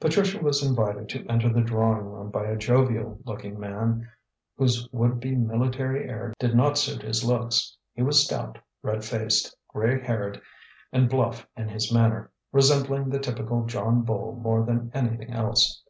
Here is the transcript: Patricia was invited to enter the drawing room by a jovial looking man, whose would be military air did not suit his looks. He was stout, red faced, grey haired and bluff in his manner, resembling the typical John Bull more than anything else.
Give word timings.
Patricia 0.00 0.38
was 0.38 0.62
invited 0.62 1.08
to 1.08 1.24
enter 1.28 1.50
the 1.50 1.62
drawing 1.62 2.04
room 2.04 2.28
by 2.30 2.44
a 2.44 2.58
jovial 2.58 3.18
looking 3.24 3.58
man, 3.58 4.06
whose 4.58 4.86
would 4.92 5.18
be 5.18 5.34
military 5.34 6.06
air 6.10 6.34
did 6.38 6.54
not 6.54 6.76
suit 6.76 7.00
his 7.00 7.24
looks. 7.24 7.74
He 7.94 8.02
was 8.02 8.22
stout, 8.22 8.58
red 8.82 9.02
faced, 9.02 9.56
grey 9.68 9.98
haired 10.04 10.38
and 10.92 11.08
bluff 11.08 11.48
in 11.56 11.70
his 11.70 11.90
manner, 11.90 12.30
resembling 12.52 13.08
the 13.08 13.18
typical 13.18 13.64
John 13.64 14.02
Bull 14.02 14.36
more 14.42 14.62
than 14.62 14.90
anything 14.92 15.30
else. 15.32 15.82